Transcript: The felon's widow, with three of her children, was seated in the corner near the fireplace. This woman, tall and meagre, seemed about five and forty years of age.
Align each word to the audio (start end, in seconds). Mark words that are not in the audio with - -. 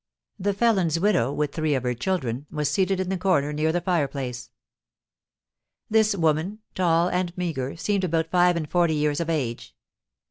The 0.39 0.55
felon's 0.55 0.99
widow, 0.99 1.31
with 1.31 1.53
three 1.53 1.75
of 1.75 1.83
her 1.83 1.93
children, 1.93 2.47
was 2.49 2.71
seated 2.71 2.99
in 2.99 3.09
the 3.09 3.19
corner 3.19 3.53
near 3.53 3.71
the 3.71 3.81
fireplace. 3.81 4.49
This 5.91 6.15
woman, 6.15 6.57
tall 6.73 7.07
and 7.07 7.31
meagre, 7.37 7.77
seemed 7.77 8.03
about 8.03 8.31
five 8.31 8.55
and 8.55 8.67
forty 8.67 8.95
years 8.95 9.19
of 9.19 9.29
age. 9.29 9.75